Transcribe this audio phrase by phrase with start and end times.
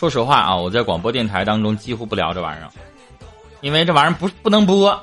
[0.00, 2.70] 说实话啊，我在广播电台当中几乎不聊这玩意儿，
[3.60, 4.98] 因为这玩意儿不不能播，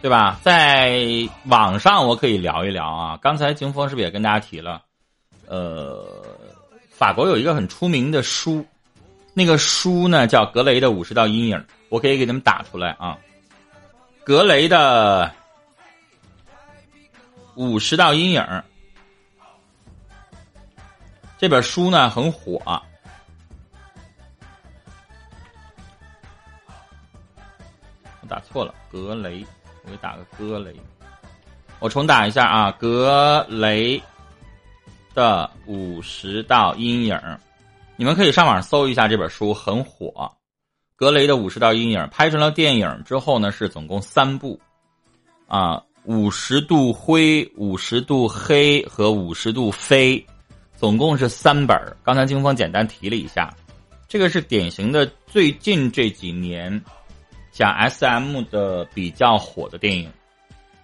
[0.00, 0.38] 对吧？
[0.44, 1.02] 在
[1.46, 3.18] 网上我可以聊一聊啊。
[3.20, 4.80] 刚才金峰是不是也跟大家提了？
[5.48, 6.24] 呃，
[6.90, 8.64] 法国有一个很出名的书，
[9.34, 13.18] 那个书呢叫格雷的五十道阴影，我可以给你们打出来啊。
[14.22, 15.28] 格雷的
[17.56, 18.62] 五十道阴影
[21.36, 22.62] 这本书呢很火。
[22.64, 22.91] 我
[28.32, 29.44] 打错了，格雷，
[29.84, 30.74] 我给打个格雷。
[31.80, 34.02] 我重打一下啊，格雷
[35.12, 37.20] 的五十道阴影，
[37.94, 40.32] 你们可以上网搜一下这本书，很火。
[40.96, 44.58] 格雷的五十道阴影拍成了电影之后呢，是总共三部，
[45.46, 50.24] 啊，五十度灰、五十度黑和五十度飞，
[50.74, 51.78] 总共是三本。
[52.02, 53.52] 刚才金峰简单提了一下，
[54.08, 56.82] 这个是典型的最近这几年。
[57.52, 60.10] 讲 S M 的比较火的电影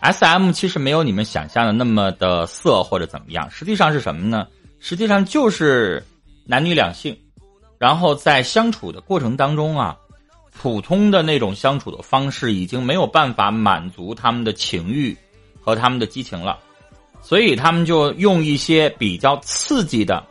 [0.00, 4.48] ，S M 其实没有你们想象的那么的色或者怎么样，实际上是什么呢？
[4.80, 6.04] 实际上就是
[6.44, 7.16] 男女两性，
[7.78, 9.96] 然后在相处的过程当中啊，
[10.52, 15.16] 普通的那种相处的方式已经没有办法满足他们的情欲
[15.60, 16.58] 和他们的激情了，
[17.22, 20.24] 所以他们就用一些比较刺激的，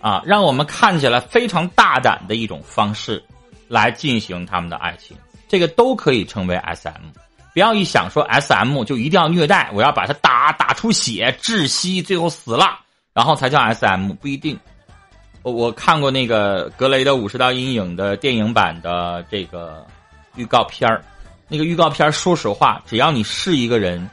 [0.00, 3.22] 啊，让我们看起来非常大胆的一种方式
[3.68, 5.16] 来进行他们的爱情。
[5.54, 7.00] 这个都可以称为 S M，
[7.52, 12.80] 不要一想说 S M 就一定要虐待，我要把他打打出血窒息，最后死了，
[13.12, 14.58] 然后才叫 S M，不一定。
[15.42, 19.86] 我我看过那个格雷的五十道阴影的电影版的这个
[20.34, 21.04] 预告片儿，
[21.46, 24.10] 那个预告片儿说实话，只要你是一个人，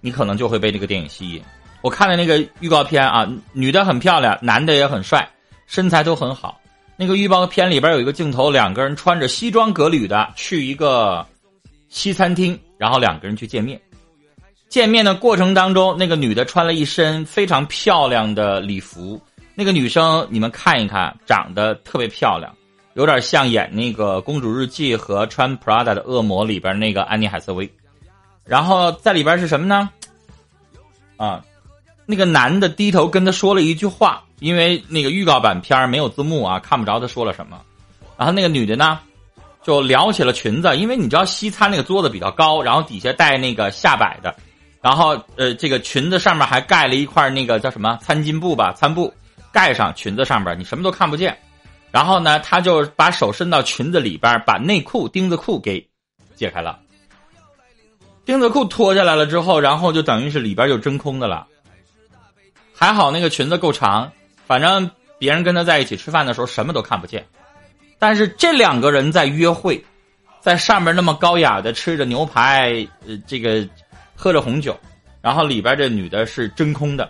[0.00, 1.42] 你可能就会被这个电影吸引。
[1.80, 5.28] 我看的那个预告片啊，女的很漂亮，男的也很帅，
[5.66, 6.60] 身材都很好。
[6.96, 11.26] 那个预告片里边有一个镜头，两个人穿着西装革履的去一个
[11.88, 13.80] 西餐厅，然后两个人去见面。
[14.68, 19.20] 见面的过程当中，那个女的穿了一身非常漂亮的礼服，
[19.54, 22.54] 那个女生你们看一看，长得特别漂亮，
[22.94, 27.68] 有点像演那个《公主日记》和穿 Prada 的恶魔里边那个安妮海瑟薇。
[28.44, 29.90] 然后在里边是什么呢？
[31.16, 31.44] 啊，
[32.06, 34.22] 那个男的低头跟她说了一句话。
[34.44, 37.58] 因为那个预告版片没有字幕啊，看不着他说了什么。
[38.18, 39.00] 然后那个女的呢，
[39.62, 44.36] 就撩起了裙子，因为你知道西餐那个桌子比较高，然后底下带那个下摆的，
[44.82, 49.10] 然后呃，这个裙子上面还盖了一块那个叫什么餐巾布吧，餐布
[49.50, 51.34] 盖上裙子上边，你什么都看不见。
[51.90, 55.88] 然后呢，他就把手伸到裙子里边，把内裤钉子裤给
[56.36, 56.78] 解开了。
[58.26, 61.46] 钉子裤脱下来了之后，然后就等于是里边就真空的了。
[62.74, 64.12] 还好那个裙子够长。
[64.46, 67.24] 反正别人跟他在一起吃饭的时候什么都看不见，
[67.98, 69.82] 但是这两个人在约会，
[70.40, 73.66] 在上面那么高雅的吃着牛排，呃，这个
[74.14, 74.78] 喝着红酒，
[75.22, 77.08] 然后里边这女的是真空的，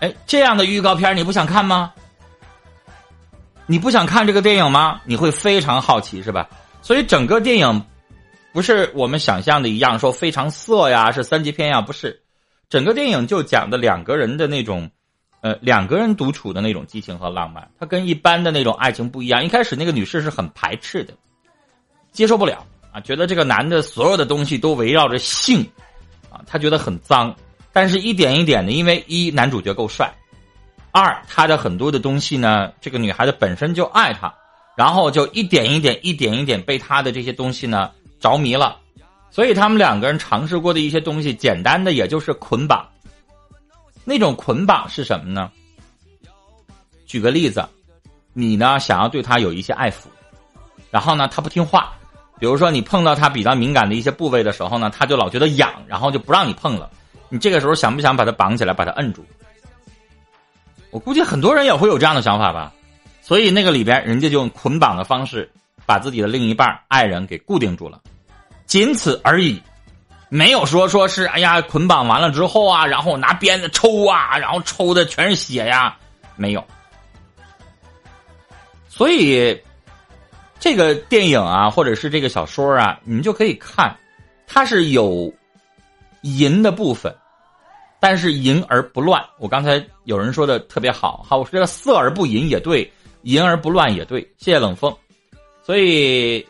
[0.00, 1.92] 哎，这样的预告片你不想看吗？
[3.66, 5.00] 你不想看这个电影吗？
[5.06, 6.46] 你会非常好奇是吧？
[6.82, 7.86] 所以整个电影
[8.52, 12.22] 不是我们想象的一样，说非常色呀，是三级片呀，不是，
[12.68, 14.90] 整个电影就讲的两个人的那种。
[15.42, 19.44] 呃，两个人独处的那种激情和浪漫，它跟一般的那种爱情不一样。
[19.44, 21.12] 一开始那个女士是很排斥的，
[22.12, 25.68] 接受不了啊，觉得这个男的所有的东西都围绕着性，
[26.30, 27.34] 啊，她觉得很脏。
[27.72, 30.14] 但是一点一点的，因为一男主角够帅，
[30.92, 34.32] 二他的很多的东西呢，这个女孩子本身就爱他，
[34.76, 38.76] 然后就一点一点、一点一点被他的这些东西呢着迷了。
[39.30, 42.86] 所以他们两个人尝试过的一些东西，简单的也就是捆绑。
[44.04, 45.50] 那种捆绑是什么呢？
[47.06, 47.66] 举个例子，
[48.32, 50.06] 你呢想要对他有一些爱抚，
[50.90, 51.92] 然后呢他不听话，
[52.38, 56.90] 比如说你碰到他比较敏感的一些部位的时候呢，他就老觉得痒，然后就不让你碰了。
[57.28, 59.24] 你这个时候想不想把他绑起来，把他摁住？
[60.90, 62.72] 我估计很多人也会有这样的想法吧。
[63.20, 65.50] 所以那个里边，人家就用捆绑的方式
[65.86, 68.00] 把自己的另一半爱人给固定住了，
[68.66, 69.62] 仅此而已。
[70.34, 75.94] 没有说说是哎呀捆绑完了之后啊，然后拿鞭子抽啊，然后抽的全是血呀，
[76.36, 76.64] 没有。
[78.88, 79.54] 所以
[80.58, 83.94] 这个电影啊，或者是这个小说啊，你们就可以看，
[84.46, 85.30] 它是有
[86.22, 87.14] 淫的部分，
[88.00, 89.22] 但是淫而不乱。
[89.38, 92.90] 我刚才有人说的特别好，好，我说这个色而不淫也对，
[93.24, 94.22] 淫而不乱也对。
[94.38, 94.96] 谢谢冷风。
[95.62, 96.42] 所以。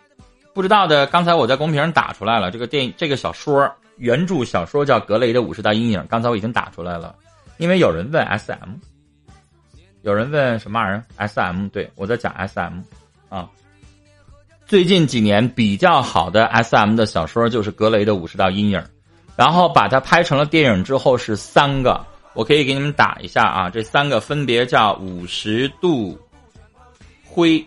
[0.55, 2.51] 不知道的，刚才我在公屏上打出来了。
[2.51, 6.01] 这个电影，这个小说原著小说叫《格雷的五十大阴影》。
[6.09, 7.15] 刚才我已经打出来了，
[7.57, 8.71] 因为有人问 S M，
[10.03, 12.81] 有人问什么玩意？S M，对我在讲 S M，
[13.31, 13.49] 啊，
[14.67, 18.79] 最近几年比较好的 S M 的小说就是格雷的《五十道阴影》，
[19.37, 21.99] 然后把它拍成了电影之后是三个，
[22.35, 26.19] 我可以给你们打一下啊，这三个分别叫《五十度
[27.25, 27.59] 灰》《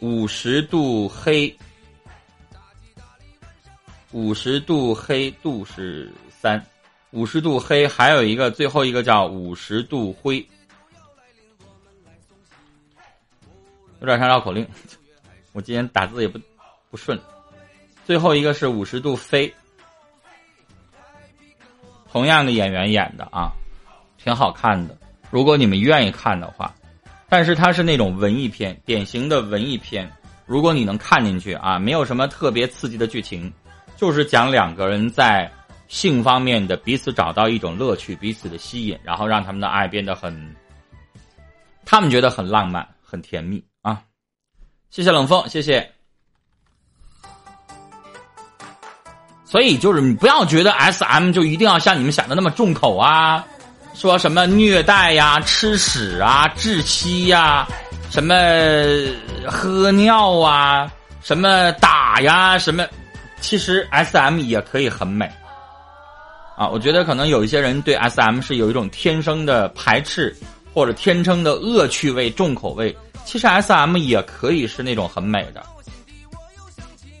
[0.00, 1.48] 五十度黑》
[4.12, 6.60] 《五十度黑》，度是三，
[7.10, 10.40] 《五十度黑》还有一个最后一个叫《五十度灰》。
[14.00, 14.66] 有点像绕口令，
[15.52, 16.38] 我今天打字也不
[16.90, 17.20] 不顺。
[18.06, 19.52] 最后一个是五十度飞，
[22.10, 23.50] 同样的演员演的啊，
[24.16, 24.96] 挺好看的。
[25.30, 26.72] 如果你们愿意看的话，
[27.28, 30.10] 但是它是那种文艺片，典型的文艺片。
[30.46, 33.52] 如果你能看进去啊，没有什么特别刺激的剧情，
[33.96, 35.50] 就是讲两个人在
[35.88, 40.56] 性方面的彼此找到一种乐趣，彼此的吸引，然后让他们的爱变得很，
[41.84, 44.02] 他们觉得很浪漫，很甜蜜啊。
[44.88, 45.92] 谢谢冷风，谢谢。
[49.44, 53.46] 所以就是你不要觉得 S M 就一定要像你们想的那么重口啊，
[53.94, 57.66] 说什么虐待呀、吃屎啊、窒息呀、
[58.10, 58.34] 什么
[59.46, 60.90] 喝尿啊、
[61.20, 62.86] 什么打呀、什么，
[63.40, 65.28] 其实 S M 也可以很美。
[66.56, 70.36] 啊，我觉得可能有一些人对 S M 是有一种天生的排斥，
[70.72, 72.96] 或者天生的恶趣味、重口味。
[73.24, 75.62] 其实 S M 也可以是那种很美的，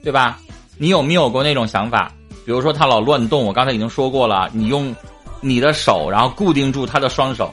[0.02, 0.38] 对吧？
[0.76, 2.10] 你有没有过那种想法？
[2.46, 4.94] 比如说他老乱动，我刚才已经说过了，你用
[5.40, 7.52] 你的手然后固定住他的双手，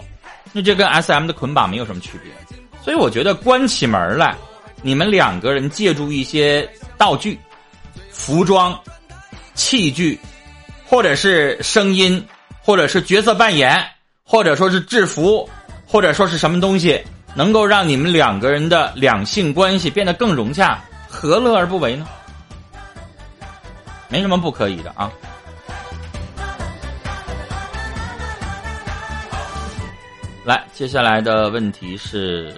[0.51, 2.31] 那这跟 S M 的捆绑没有什么区别。
[2.83, 4.35] 所以我觉得关起门来，
[4.81, 7.39] 你们两个人借助一些道具、
[8.11, 8.79] 服装、
[9.53, 10.19] 器具，
[10.85, 12.23] 或者是声音，
[12.61, 13.83] 或者是角色扮演，
[14.23, 15.49] 或者说是制服，
[15.87, 17.01] 或者说是什么东西。
[17.37, 22.07] 能够让你们两个人的两性关系变得更融洽，何乐而不为呢？
[24.07, 25.11] 没什么不可以的啊！
[30.45, 32.53] 来，接下来的问题是。